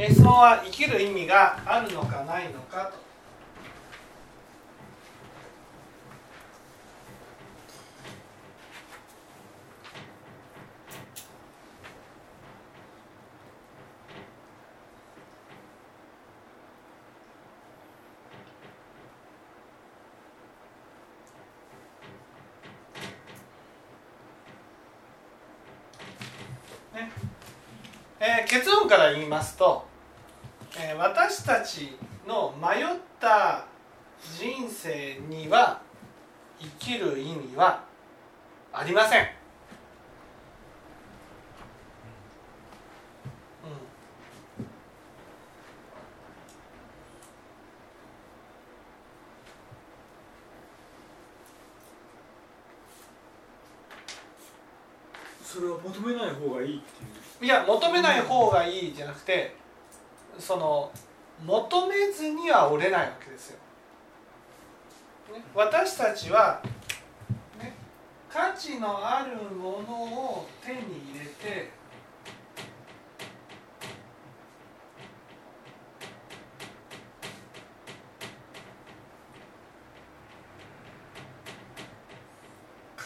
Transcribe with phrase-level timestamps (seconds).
[0.00, 3.08] え質問は生きる意味があるのかないのかと。
[28.46, 29.87] 結論から言いますと、
[30.88, 32.86] えー私たちの迷っ
[33.20, 33.66] た
[34.38, 35.82] 人生には
[36.58, 37.84] 生きる意味は
[38.72, 39.20] ありません。
[39.20, 39.28] うん
[55.44, 59.54] それは求めない方がいいっていういや求めない方がいいじゃなくて
[60.38, 60.90] その
[61.44, 63.58] 求めずには折れないわけですよ。
[65.32, 66.62] ね、私たちは、
[67.60, 67.74] ね、
[68.30, 70.78] 価値のあるものを手に
[71.12, 71.70] 入れて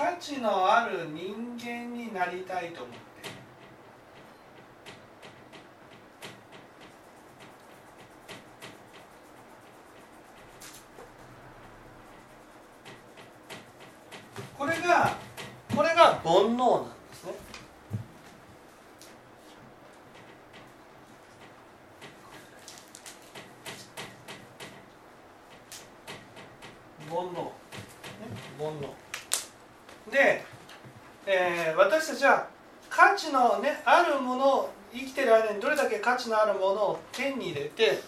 [0.03, 3.37] 価値のある人間になりたいと思っている
[14.59, 15.17] これが
[15.75, 17.33] これが煩悩なんですね。
[27.09, 27.51] 煩悩、
[28.59, 30.11] 煩悩。
[30.11, 30.45] で、
[31.27, 32.49] えー私たちは
[32.91, 38.03] 価値のねあるものを生きてる間にどれだけ価値のあるものを手に入れて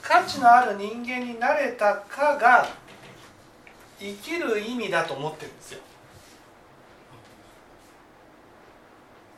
[0.00, 2.68] 価値のある人間になれたかが
[3.98, 5.80] 生きる意味だと思ってるんですよ。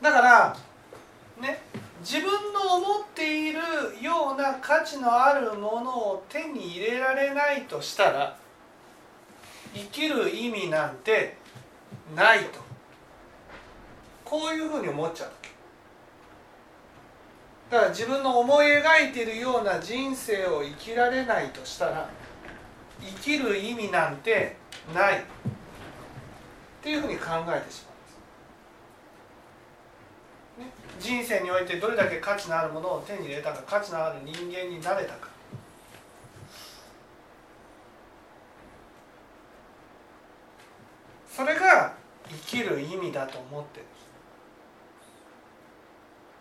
[0.08, 0.56] だから
[1.38, 1.60] ね
[2.00, 2.24] 自分
[2.54, 3.58] の思っている
[4.00, 8.38] ような価値のあるものを手に入れられないとしたら
[9.74, 11.36] 生きる意味なんて
[12.16, 12.66] ないと。
[14.24, 15.30] こういうふうに思っちゃう
[17.70, 22.10] だから自分の思い描いているような人生を生きられないとしたら
[23.00, 24.56] 生きる意味なんて
[24.94, 25.18] ない。
[25.18, 27.92] っていうふうに考えてしま
[30.60, 35.28] うんです、ね、人生においてどれだけ価値のあるものを手に入れたか価値のある人間になれたか。
[41.30, 41.94] それが
[42.28, 43.86] 生きる意味だと思ってる。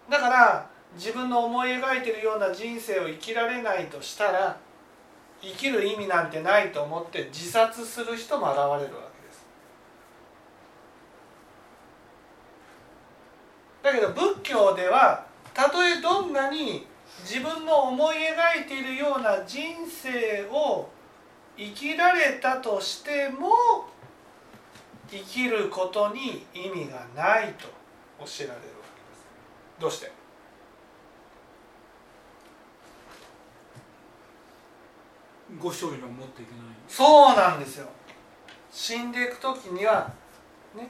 [0.09, 4.57] だから自分の思い描いてるような人生を生きられないとしたら
[5.41, 9.45] 生きる意味なんてないと思って自殺する人も現れるわけです
[13.87, 16.85] だけど仏教ではたとえどんなに
[17.21, 20.89] 自分の思い描いているような人生を
[21.57, 23.49] 生きられたとしても
[25.09, 27.67] 生きることに意味がないと
[28.19, 29.25] 教えられるわけです。
[29.79, 30.11] どうして？
[35.59, 36.61] ご勝利を持っていけない。
[36.89, 37.87] そうなんですよ。
[38.69, 40.11] 死んでいく時には
[40.75, 40.89] ね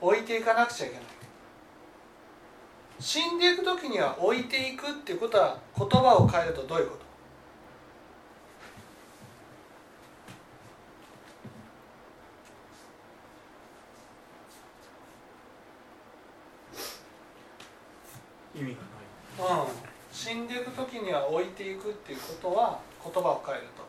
[0.00, 1.04] 置いていかなくちゃいけない
[3.00, 7.04] 死んでいく時には置いていくっていうことは言葉を変えるとどういうこと？
[18.58, 18.80] 意味が
[19.46, 19.58] ない。
[19.64, 19.70] うん。
[20.10, 23.86] 死んでいく時には置いていくっていうことは言葉を変えると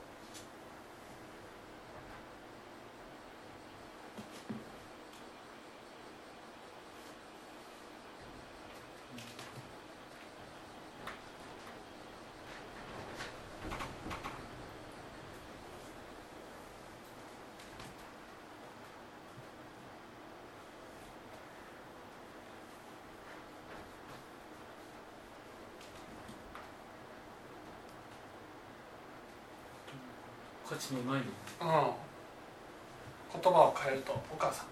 [30.79, 31.27] 価値のないうん。
[33.41, 34.65] 言葉を変えるとお母さん。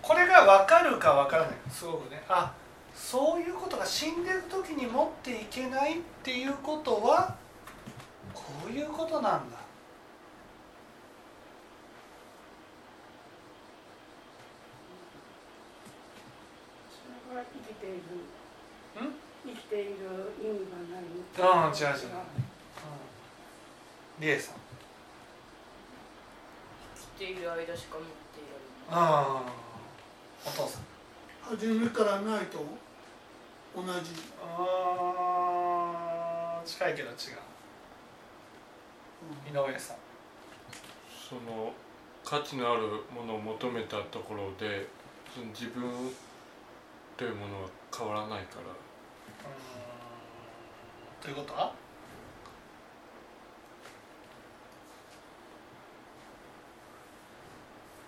[0.00, 1.54] これが分かるか分からない。
[1.68, 2.22] すごくね。
[2.28, 2.54] あ
[2.94, 7.34] そういうことが死んでる時に持っていけないっていうことは
[8.32, 9.58] こういうことなんだ。
[17.70, 17.96] きている。
[17.96, 18.49] ん
[19.52, 19.90] 生きている
[20.40, 21.02] 意味がない
[21.40, 22.08] ああ違う違う。
[24.20, 24.54] リエさん。
[26.94, 29.08] 生きている間しか持っていられない。
[29.08, 29.52] ああ
[30.46, 30.82] お父さん。
[31.42, 32.58] 初めからないと
[33.74, 33.88] 同じ。
[34.42, 37.16] あー近いけど違う。
[39.48, 39.96] 井上さん。
[41.28, 41.72] その
[42.24, 42.82] 価値のある
[43.14, 44.86] ものを求めたところで
[45.34, 46.12] その自分
[47.16, 48.62] というものは変わらないから。
[48.62, 48.89] うーん
[51.20, 51.54] ということ？
[51.54, 51.72] は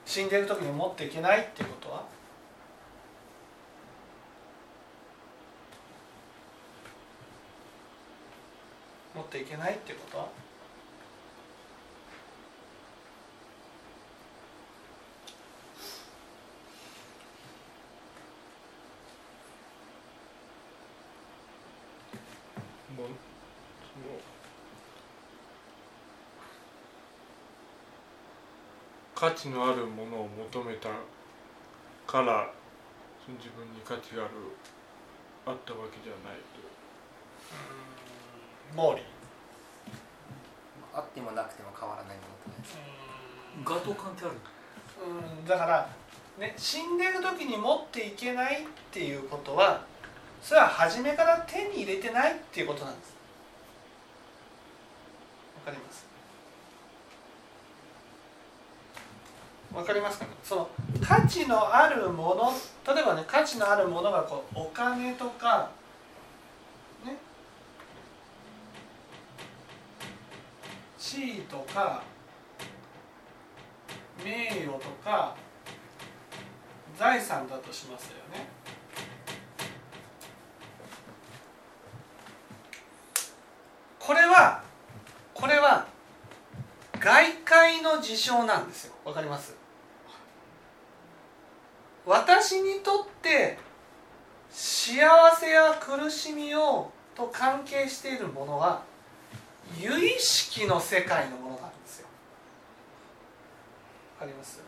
[0.04, 1.90] 死んでる時に持っていけないっていうこと？
[1.90, 2.04] は
[9.14, 10.18] 持っていけないっていうこと？
[10.18, 10.28] は
[22.96, 24.20] もうその
[29.22, 30.88] 価値のあるものを求めた
[32.08, 32.50] から
[33.24, 34.32] その自分に価値がある
[35.46, 36.58] あったわけじゃないと。
[38.74, 39.02] うーん
[40.92, 43.86] あってもなくても変わらないものとね。
[43.86, 44.34] ガと関係ある
[45.06, 45.88] うんだから、
[46.36, 49.84] ね、死んでる時に持っていけないっていうことは
[50.42, 53.14] それは初めから手に入れてないっていうことなんです。
[55.64, 56.11] わかります？
[59.74, 60.30] わかりますかね？
[60.44, 60.68] その
[61.00, 65.70] 価値のあるもの例えばね価値のあるものがこうお金とか
[67.04, 67.16] ね？
[70.98, 72.02] 地位とか
[74.24, 75.34] 名誉とか
[76.98, 78.46] 財産だとしますよね。
[83.98, 84.62] これは
[85.32, 85.86] これは
[87.00, 88.94] 外界の事象なんですよ。
[89.04, 89.61] わかります？
[92.12, 93.56] 私にとって
[94.50, 95.00] 幸
[95.34, 98.82] せや苦しみをと関係しているものは
[99.80, 102.06] 有意識の世界のものなんですよ。
[104.20, 104.60] わかります？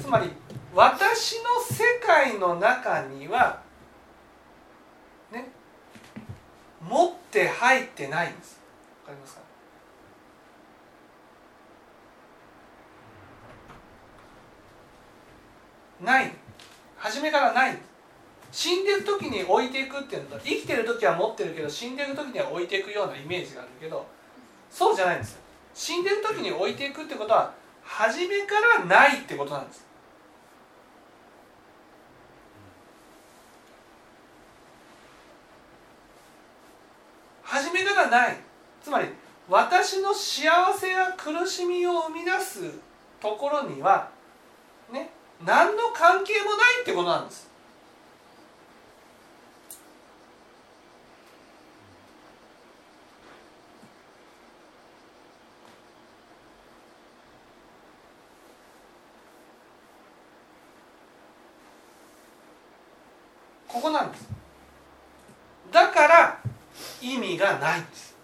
[0.00, 0.30] つまり
[0.74, 3.62] 私の世界の中には
[5.30, 5.48] ね
[6.82, 8.60] 持って入ってないんです。
[9.04, 9.45] わかりますか
[16.00, 16.32] ない。
[16.96, 17.78] 初めからない。
[18.52, 24.06] 死んでる時に置いていくっていうのと生きてる時は持ってるけど死んでる時には置いていくようなイメージがあるけど
[24.70, 25.38] そうじゃないんです
[25.74, 27.52] 死んでる時に置いていくってことは
[27.82, 29.86] 初めからないってことなんです。
[37.42, 38.36] 初めからない。
[38.82, 39.08] つまり
[39.48, 42.72] 私の幸せや苦しみを生み出す
[43.20, 44.10] ところには
[45.44, 47.46] 何の関係もないってことなんです。
[63.68, 64.26] ここなんです。
[65.70, 66.38] だから
[67.02, 68.15] 意味がないんです。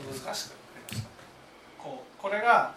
[0.00, 0.54] っと難しく
[1.78, 2.74] こうこれが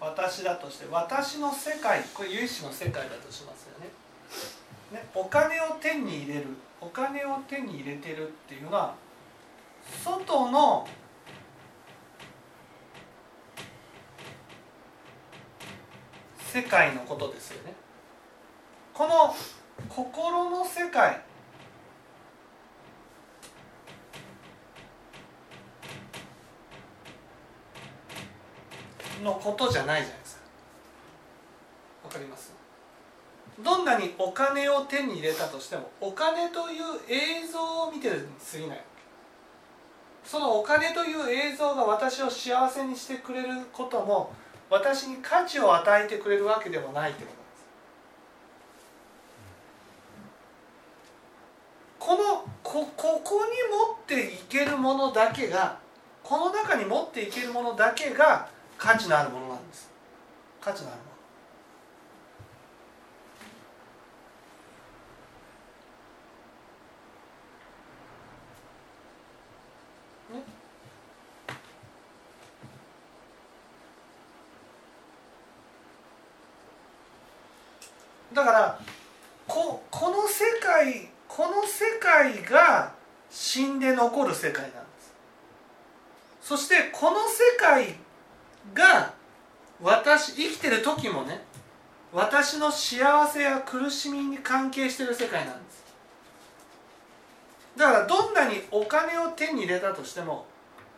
[0.00, 3.90] 私だとして私の世界これ有志の世界だとしますよね。
[4.92, 6.46] ねお金を手に入れる
[6.80, 8.94] お金を手に入れてるっていうのは
[10.02, 10.88] 外の
[16.52, 17.74] 世界のことですよね。
[18.92, 19.34] この
[19.88, 21.22] 心の世界
[29.22, 30.42] のことじゃないじゃないですか。
[32.04, 32.52] わかります？
[33.62, 38.22] どんなにお金を手に入れたとしてもお金という映像を見てるに
[38.52, 38.84] 過ぎない。
[40.24, 44.32] そのお金という映像が私を幸せにしてくれることも
[44.68, 47.40] 私に価値を与えてくれるわけでもないってことです。
[51.98, 53.50] このこここに
[54.16, 55.78] 持っていけるものだけが
[56.22, 58.48] この中に持っていけるものだけが
[58.80, 59.90] 価値のあるものなんです。
[60.58, 61.10] 価値のあるもの
[78.32, 78.80] だから
[79.46, 82.92] ここの世界この世界が
[83.28, 85.12] 死んで残る世界なんです
[86.40, 87.96] そしてこの世界
[88.72, 89.12] が
[89.82, 91.40] 私生きてる時もね
[92.12, 95.84] 私の幸せや苦しみに関係してる世界なんです。
[97.76, 100.44] だからどんなにお金を手に入れたとしても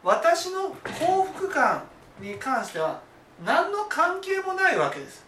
[0.02, 1.84] 私の幸福感
[2.18, 3.00] に関しては
[3.44, 5.24] 何の関係もないわけです。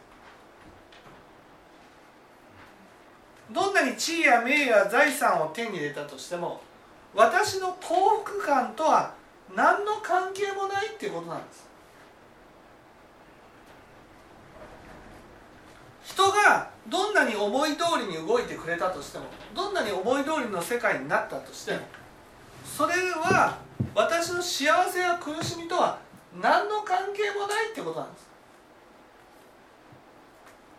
[3.53, 6.63] どんなに地位や名誉や財産を手に入れたとしても
[7.15, 9.13] 私の幸福感とは
[9.55, 11.74] 何の関係もないっていうことなんです。
[16.05, 21.79] 人がどんなに思い通りに動いてくれたとしてもどんなに思い通りの世界になったとしても
[22.65, 23.59] それは
[23.95, 25.99] 私の幸せや苦しみとは
[26.41, 28.27] 何の関係もないってことなんです。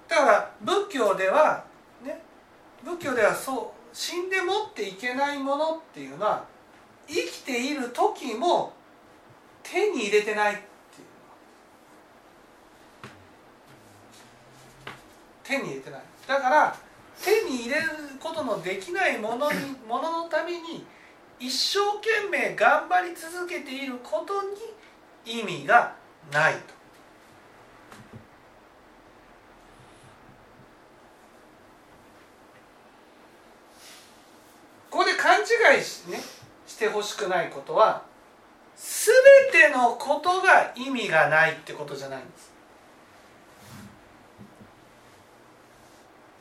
[0.07, 1.65] だから仏教では
[2.03, 2.21] ね
[2.83, 6.43] 仏教ではそう死んで持っていけないものっていうのは
[7.07, 8.73] 生きている時も
[9.63, 10.67] 手に入れてないっていう
[15.45, 16.75] 手に入れてないだから
[17.23, 17.87] 手に入れる
[18.19, 20.85] ことのできないものに もののために
[21.39, 25.93] 一生懸命頑張り続けていることに意味が
[26.31, 26.75] ないと。
[34.89, 36.21] ここで勘違いし,、ね、
[36.65, 38.03] してほしくないことは
[38.77, 39.13] 全
[39.51, 42.51] てのことが意味がないってことじゃないんです。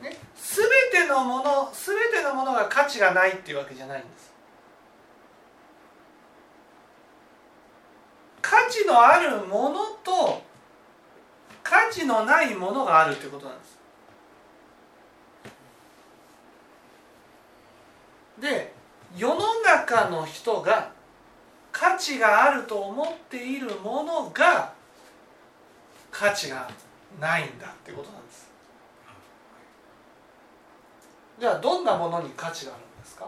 [0.01, 0.17] ね、
[0.55, 4.33] 全てのもの全てのものが価値がないっていうわけじゃないんです。
[8.41, 10.41] 価値のあるものと
[11.61, 13.75] 価値のないものがあるっていうことなんです。
[18.39, 18.73] で
[19.17, 20.91] 世の中の人が
[21.71, 24.73] 価値があると思っているものが
[26.11, 26.69] 価値が
[27.19, 28.54] ないんだってことなんです
[31.39, 33.27] じゃあどんなものに価値があるんですか？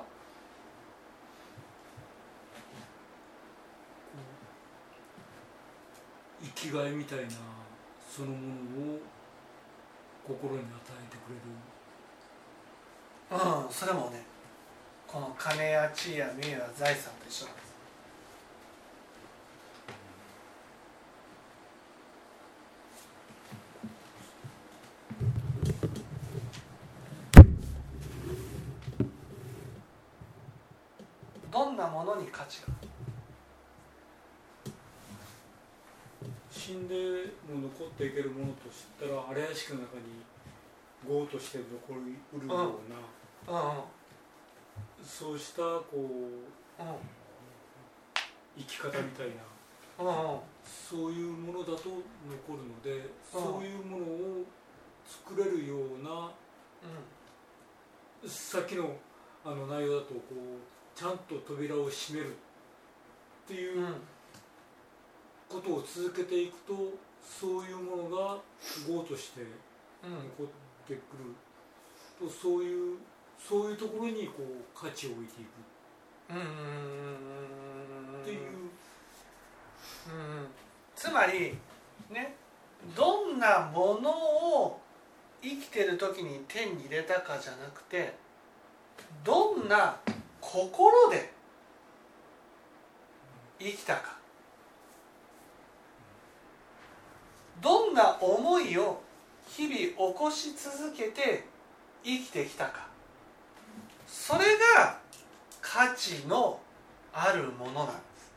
[6.41, 7.25] 生きがいみたいな
[8.09, 8.99] そのものを
[10.25, 10.65] 心に与
[11.05, 11.41] えてくれる。
[13.29, 14.23] うんそれもね
[15.05, 17.67] この金や地位や名誉や財産と一緒なんです
[31.51, 31.87] どんな
[32.47, 32.67] ものに価値が
[36.49, 36.95] 死んで
[37.53, 40.23] も残っていけるものとしたら荒屋敷の中に
[41.07, 42.95] 業として残りうるような、
[43.47, 43.83] うんうん
[45.03, 46.83] そうしたこうう
[48.57, 49.27] 生き方みたい
[49.97, 54.43] な、んうんうんそういうものだと残るので、そういうものを
[55.07, 56.31] 作れるような
[58.27, 58.95] さっきの
[59.45, 62.33] あの内容だとこうちゃんと扉を閉めるっ
[63.47, 63.93] ていううん。
[65.47, 66.73] ことを続けていくと
[67.21, 68.37] そういうものが
[68.87, 69.45] 業としてう
[70.07, 70.13] ん。
[70.39, 70.47] 残っ
[70.87, 70.99] てくる。
[72.19, 72.97] とそういう
[73.37, 74.43] そういうところにこう
[74.75, 75.49] 価値を置いていく。
[76.29, 76.33] っ
[78.25, 80.47] ていう、うん。
[80.95, 81.55] つまり
[82.09, 82.35] ね
[82.95, 84.81] どんなものを
[85.43, 88.15] 生きてる時に手に入れたかじゃなくて
[89.23, 89.95] どんな
[90.49, 91.33] 心で
[93.59, 94.15] 生きたか。
[97.61, 99.01] どんな思いを
[99.49, 101.43] 日々起こし続けて
[102.01, 102.87] 生きてきたか。
[104.07, 104.39] それ
[104.77, 104.99] が
[105.59, 106.61] 価値の
[107.11, 108.31] あるものなんです。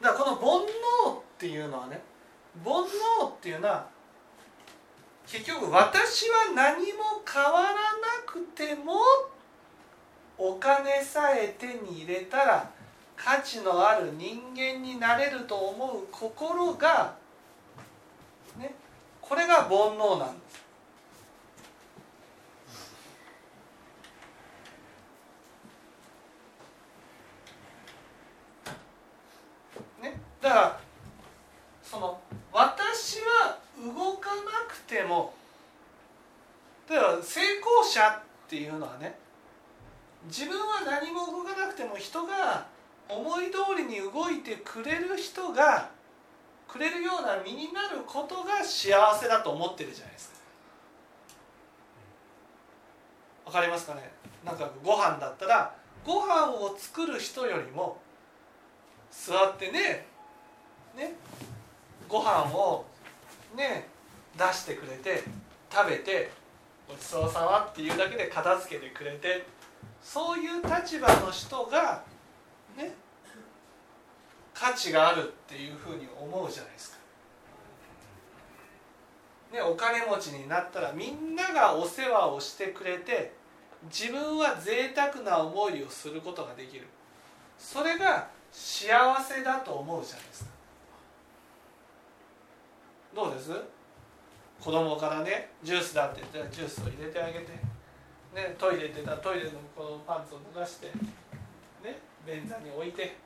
[0.00, 0.46] だからこの煩
[1.12, 2.00] 悩っていうのはね
[2.64, 3.86] 煩悩っていうのは
[5.26, 7.76] 結局私は何も変わらな
[8.24, 8.94] くても
[10.42, 12.70] お金さえ手に入れたら
[13.14, 17.14] 価値のある人間になれると思う心が
[18.58, 18.74] ね
[19.20, 20.64] これが煩悩なんです。
[30.02, 30.80] ね、だから
[31.82, 32.18] その
[32.50, 35.34] 私は動かなくても
[36.88, 39.18] 例えば成功者っていうのはね
[40.30, 42.66] 自分は何も動かなくても人が
[43.08, 45.90] 思い通りに動いてくれる人が
[46.68, 50.36] くれるような身になることが幸せだと思ってるじゃないですか。
[53.46, 54.12] わかりますかね？
[54.44, 55.74] なんかご飯だったら
[56.06, 57.98] ご飯を作る人よりも
[59.10, 60.06] 座ってね
[60.96, 61.14] ね
[62.08, 62.84] ご飯を
[63.56, 63.88] ね
[64.38, 65.24] 出してくれて
[65.72, 66.30] 食べて
[66.88, 69.44] ごちそうさまっていうだけで片付けてくれて
[70.02, 72.02] そういう立場の人が
[72.76, 72.92] ね
[74.54, 76.96] 価値があるっていうふうに思うじゃないですか。
[79.52, 83.32] ね、お金持ちになったらみんながお世話をしてくれて
[83.90, 86.86] 自分は贅沢な思いをすることができる。
[87.58, 88.88] それが幸
[89.22, 90.50] せだと思うじゃないですか。
[93.14, 93.50] どうです？
[94.60, 97.46] 子供からねジュースだって言ったらジュースを入れてあげて、
[98.34, 103.16] ね、トイレ行ってたトイレのこのパンツを脱がして、ね、便座に置いて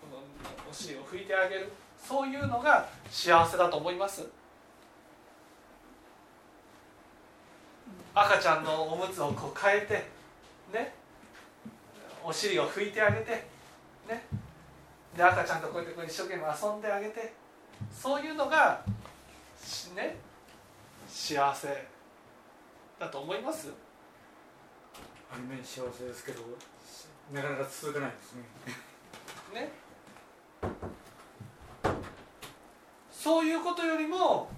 [0.00, 0.22] この
[0.70, 1.70] お尻を拭いてあげる。
[1.96, 4.26] そういうのが幸せだと思います。
[8.14, 9.94] 赤ちゃんのおむつをこう変えて
[10.72, 10.94] ね
[12.22, 13.30] お尻を拭いてあげて
[14.08, 14.22] ね。
[15.16, 17.32] で赤ちゃんとこうやってこう一生懸命遊んであげて
[17.90, 18.84] そういうのが
[19.96, 20.16] ね
[21.08, 21.86] 幸せ
[22.98, 23.83] だと思います。
[25.34, 26.42] ある面幸せですけど
[27.32, 28.42] なかなか続かないですね。
[29.60, 29.72] ね。
[33.10, 34.48] そういうことよりも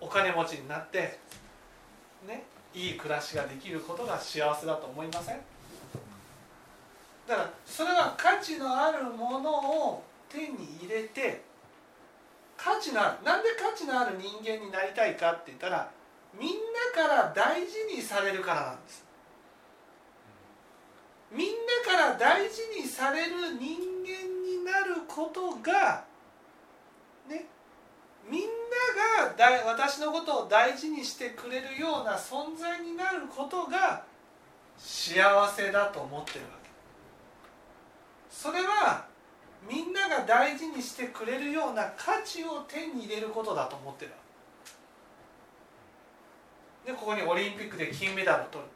[0.00, 1.18] お金持ちになって
[2.28, 5.40] ねいい暮らしができることが幸せだと思いません？
[7.26, 9.50] だからそれは価値のあるもの
[9.88, 11.42] を手に入れて
[12.56, 15.90] 価値のあるなんで価値のある人間になりたいかって言ったら
[16.38, 16.50] みん
[16.94, 19.04] なから大事にされるからなんです。
[21.82, 26.04] から大事にされる人間になることが
[27.28, 27.46] ね
[28.28, 28.46] みんな
[29.26, 34.04] がだ私のことを大事にしてくれるような存在になることが
[34.78, 36.70] 幸せだと思ってるわけ。
[38.30, 39.04] それは
[39.68, 44.12] みんなが大事にしてくれるような価値を手に入れることだと思ってる
[46.86, 48.70] でここにオリンピックで金メダルを取る。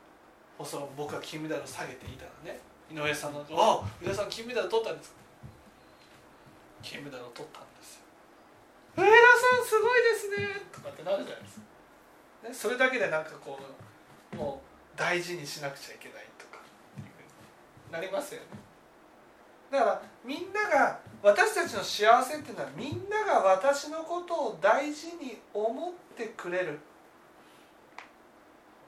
[0.65, 2.61] その僕が金メダルを下げていたらね。
[2.91, 5.17] 井上さんの「あ井上さん金メダル取ったんですか?」
[6.83, 8.03] 金メダルを取ったんですよ。
[8.97, 10.67] 上田さんすごいですね。
[10.73, 11.63] とかってなるじゃないですか、
[12.49, 13.59] ね、それだけでなんかこ
[14.33, 14.63] うも
[14.95, 16.63] う大事にしなくちゃいけないとか。
[17.91, 18.47] なりますよね。
[19.71, 26.79] だからみんなが私たちの幸せっていうのはみんなが私のことを大事に思ってくれる。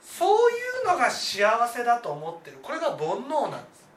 [0.00, 2.58] そういうのが幸せだと思ってる。
[2.62, 3.87] これが煩悩なんです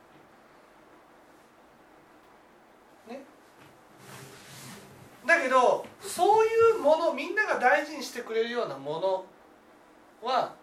[5.31, 9.25] だけどそういうものみんなが大事にしてくれるようなも
[10.21, 10.53] のは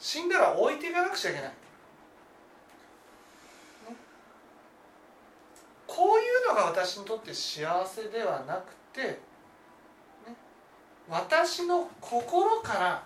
[0.00, 1.54] 死んだら置いていかなくちゃいけない、ね、
[5.86, 9.18] こういうのが私にとって幸せではなくて、ね、
[11.08, 13.02] 私の心から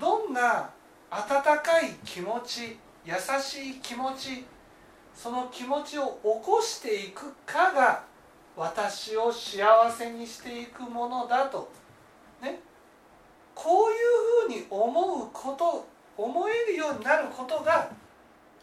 [0.00, 0.70] どんな
[1.10, 4.44] 温かい気持ち優しい気持ち
[5.14, 8.07] その気持ちを起こしていくかが
[8.58, 11.70] 私を幸せにしていくものだと。
[12.42, 12.58] ね。
[13.54, 13.96] こういう
[14.48, 17.88] ふうに思うこと思えるようになることが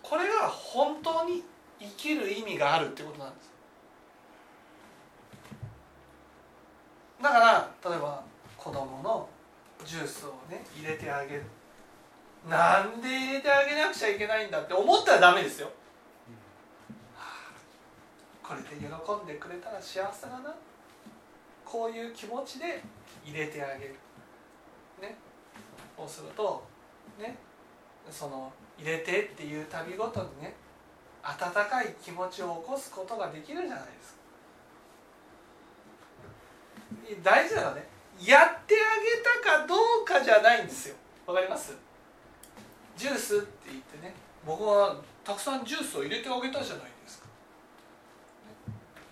[0.04, 1.44] これが本当に
[1.80, 3.52] 生きる意味があるってことなんです。
[7.22, 8.22] だから例えば
[8.58, 9.28] 子供の
[9.86, 11.44] ジュースをね入れてあげる。
[12.50, 15.72] なんで入れてあげなくちゃいけないんだって思ったらダメですよ、
[18.48, 20.54] これで喜んでくれたら幸せだな。
[21.66, 22.84] こういう気持ちで
[23.26, 23.96] 入れてあげる。
[25.02, 25.18] ね。
[25.98, 26.64] そうすると
[27.18, 27.36] ね。
[28.12, 30.54] その入れてっていう旅ごとにね。
[31.24, 34.20] 温かい気持ちを起こすことができるじゃないですか。
[37.24, 37.88] 大事なのはね
[38.22, 40.96] やってあげたかどうかじゃないんですよ。
[41.26, 41.76] わかります？
[42.96, 44.14] ジュースって言ってね。
[44.46, 46.95] 僕はたくさんジュースを入れてあげたじゃない。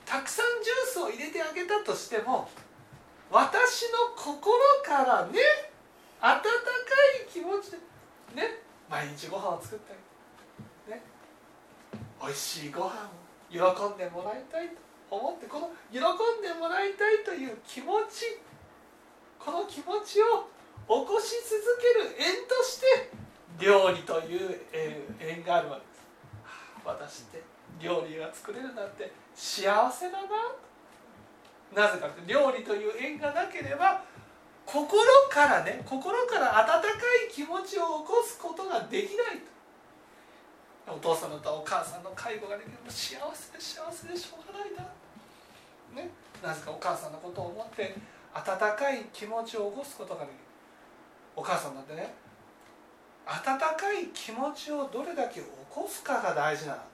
[0.05, 2.49] たくさんジュースを入れてあげたとしても
[3.31, 5.39] 私の心からね
[6.21, 6.49] 温か
[7.25, 7.77] い気持ちで
[8.35, 11.03] ね毎日ご飯を作ってあげてね
[12.21, 16.01] 美味しいご飯を喜んでもらいたいと思ってこの喜ん
[16.41, 18.39] でもらいたいという気持ち
[19.39, 20.47] この気持ちを
[20.87, 23.11] 起こし続ける縁として
[23.59, 24.61] 料理という
[25.19, 26.03] 縁があるわけです。
[26.85, 27.41] 私って
[27.79, 30.27] 料理が作れるなんて幸せだな。
[31.87, 34.03] なぜかって料理という縁がなければ
[34.65, 39.39] 心からね心から温かい気持ちを起こすことができない
[40.85, 40.93] と。
[40.93, 44.83] お父さんとお母さんの介護ができる幸せで幸せでしょうがないな。
[46.01, 46.09] ね。
[46.43, 47.95] なぜかお母さんのことを思って
[48.33, 48.43] 温
[48.75, 50.35] かい気持ちを起こすことができる。
[51.35, 52.13] お母さんだってね
[53.25, 56.79] 温かい気持ちをどれだけ起こすかが大事なわ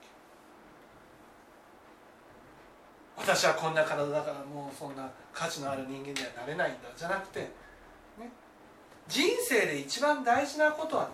[3.20, 7.48] 私はこんな体だからもうそんな価値のある人間にはなれないんだじゃなくて、ね、
[9.08, 11.10] 人生で一番大事なことは、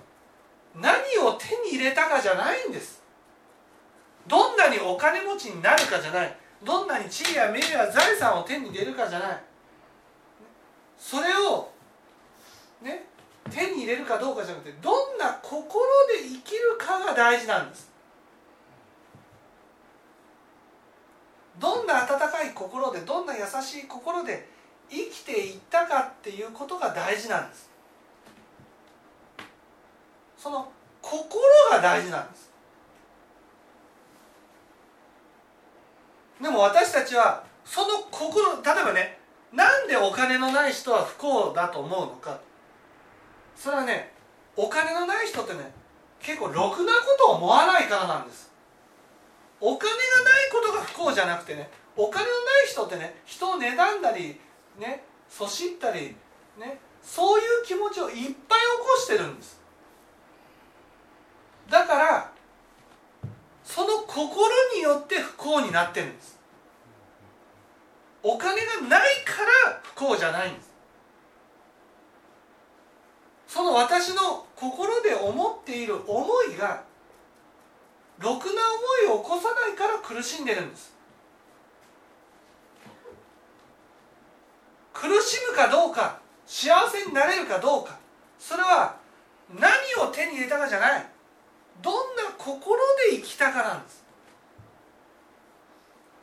[0.74, 3.02] 何を手に入れたかじゃないんです。
[4.26, 6.36] どんなにお金持ちになるかじゃない。
[6.64, 9.40] どんなに地位や名誉や財産を手に入れるかじゃない。
[10.98, 11.70] それを
[12.82, 13.06] ね
[13.50, 17.90] 手に入れるかどうかじゃなくてどんな心で生きるかが大事なんです
[21.58, 24.48] どんな温かい心でどんな優しい心で
[24.90, 27.70] 生きていったかっていうことが大事なんです。
[30.37, 32.50] その心が大事なんです。
[36.40, 39.18] でも私たちはその心例えばね
[39.52, 42.38] なんでお金のない人は不幸だと思うのか。
[43.56, 44.12] それはね
[44.54, 45.72] お金のない人ってね
[46.20, 48.52] 結構ろくなことを思わないからなんです。
[49.61, 54.38] お金がないことが不幸じゃなくてねお金のない人ってね人を妬んだり
[54.78, 56.14] ねそしったり
[56.59, 58.37] ねそういう気持ちをいっぱい起こ
[58.98, 59.61] してるんです。
[61.70, 62.32] だから
[63.64, 66.38] その心によって不幸になってるんです。
[68.22, 70.74] お金がないから不幸じゃないんです。
[73.46, 76.82] その私の心で思っている思いが
[78.18, 78.52] ろくな
[79.06, 80.95] 思いを起こさないから苦しんでるんです。
[84.98, 87.98] 苦しむかどうか幸せになれるかどうか
[88.38, 88.96] それは
[89.54, 89.68] 何
[90.02, 91.06] を手に入れたかじゃない。
[91.82, 92.80] どんな心
[93.11, 94.04] で生きたかなんです。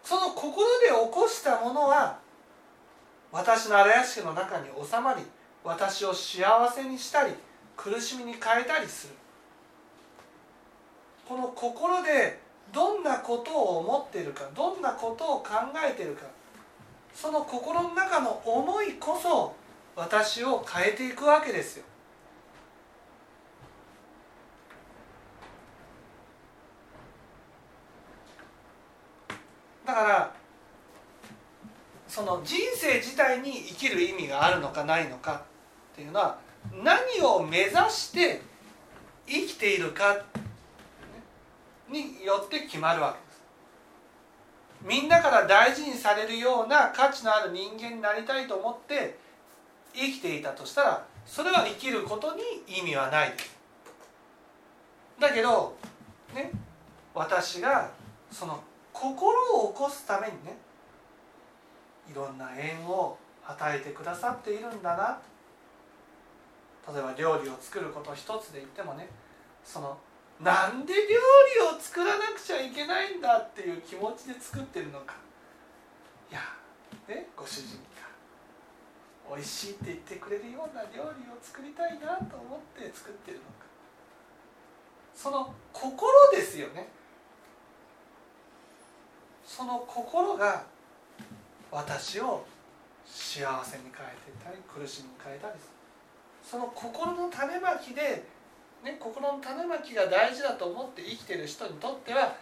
[0.03, 2.19] その心で起こしたものは
[3.31, 5.21] 私の荒屋敷の中に収まり
[5.63, 7.33] 私を幸せにしたり
[7.77, 9.13] 苦しみに変えたりする。
[11.27, 12.39] この心で
[12.73, 15.49] どんなことを思っているかどんなことを考
[15.88, 16.25] えているか
[17.13, 19.56] その心の中の思いこそ
[19.95, 21.86] 私を変えていくわけですよ。
[29.86, 30.34] だから
[32.08, 35.43] その人生自体に生きる意味があるのかないのか
[35.93, 36.38] っていうのは
[36.84, 38.41] 何を目指して
[39.28, 40.23] 生きているか
[41.89, 43.22] によって決まるわけ。
[44.83, 49.17] みんなから大事にされるような価値のある人間になりたいと思って
[49.93, 53.33] 生きていたとしたらそれは生きることに意味はない。
[55.19, 55.75] だけど
[56.35, 56.51] ね
[57.13, 57.91] 私が
[58.31, 60.57] その心を起こすためにね
[62.11, 65.19] いろんな縁を与えてくださっているんだな。
[66.91, 69.07] 例えば料理を作ること一つで言ってもね
[69.63, 69.97] その
[70.41, 70.99] なんで料
[71.69, 75.15] 理を作らなくちゃいけないんだっていう気持ちで作ってるのか。
[76.31, 76.41] いや
[77.07, 77.93] ねご主人が。
[79.35, 83.49] 美味しいって言ってくれるような料理を作りたいなと思って作ってるのか。
[85.15, 86.89] その心ですよね。
[89.45, 90.65] その心が
[91.71, 92.45] 私を
[93.05, 95.73] 幸せに変えてたり苦しみに変えたりする。
[96.43, 98.25] その心の種まきで、
[98.83, 102.35] ね、心の種まきが大事だと思って生きてる人にとっては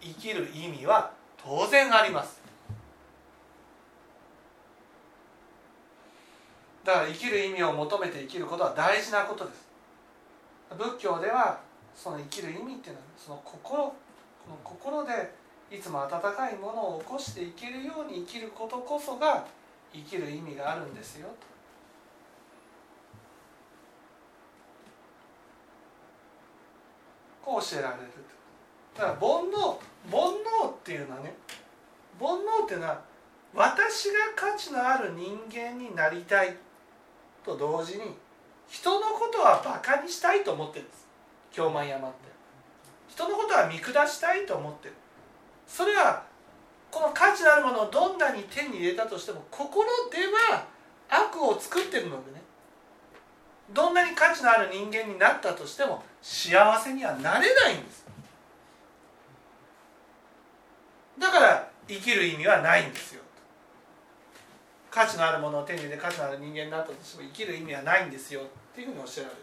[0.00, 2.40] 生きる意味は当然あります。
[6.84, 9.68] だから生きる意味を求めて生きることは大事なことです。
[10.76, 11.58] 仏教では
[11.94, 13.94] その生きる意味っていうのはその心こ
[14.48, 15.32] の心で
[15.70, 19.44] いつも温かいものを起こしていけるように生きることこそが
[19.92, 21.59] 生きる意味があるんですよと。
[27.50, 28.00] こう教えられる
[28.96, 29.74] だから煩悩
[30.06, 30.20] 煩
[30.62, 31.34] 悩っていうのはね
[32.20, 33.00] 煩悩っていうのは
[33.52, 36.54] 私が価値のある人間になりたい
[37.44, 38.04] と同時に
[38.68, 41.08] 人のことはバカにしたいと思ってるんです。
[41.50, 42.30] 京満山って。
[43.08, 44.94] 人のことは見下したいと思ってる。
[45.66, 46.22] それは
[46.92, 50.18] この価値のあるものをどんなに手に入れたとしても心で
[50.52, 50.64] は
[51.08, 52.39] 悪を作ってるのでね。
[53.72, 58.04] どんなに価値のある人間になったとしても幸せにはなれないんです。
[61.18, 63.22] だから生きる意味はないんですよ。
[64.90, 68.40] 価値のあるものを手に入れて価値のある人間になったとしても生きる意味はないんですよ。
[68.40, 69.40] っていうふうに教えられる。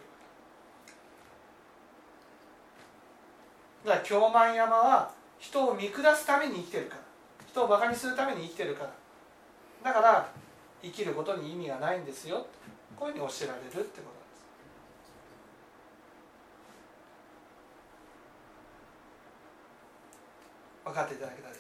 [3.86, 7.02] だから京満山は人を見下すために生きてるから。
[7.48, 9.94] 人をバカにするために生きてるから。
[9.94, 10.30] だから
[10.84, 12.46] 生きることに意味がないんですよ。
[12.98, 14.08] こういうふうに教えられるってことなんです
[20.88, 21.57] 分かっていただけたら